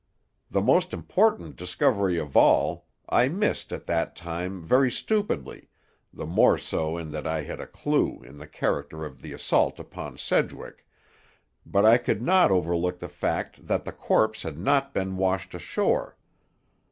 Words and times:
The 0.49 0.61
most 0.61 0.95
important 0.95 1.57
discovery 1.57 2.17
of 2.17 2.35
all, 2.35 2.87
I 3.07 3.27
missed 3.29 3.71
at 3.71 3.85
that 3.85 4.15
time 4.15 4.63
very 4.63 4.89
stupidly—the 4.89 6.25
more 6.25 6.57
so 6.57 6.97
in 6.97 7.11
that 7.11 7.27
I 7.27 7.43
had 7.43 7.61
a 7.61 7.67
clue, 7.67 8.23
in 8.23 8.39
the 8.39 8.47
character 8.47 9.05
of 9.05 9.21
the 9.21 9.31
assault 9.31 9.77
upon 9.79 10.17
Sedgwick—but 10.17 11.85
I 11.85 11.99
could 11.99 12.23
not 12.23 12.49
overlook 12.49 12.97
the 12.97 13.09
fact 13.09 13.67
that 13.67 13.85
the 13.85 13.91
corpse 13.91 14.41
had 14.41 14.57
not 14.57 14.91
been 14.91 15.17
washed 15.17 15.53
ashore. 15.53 16.17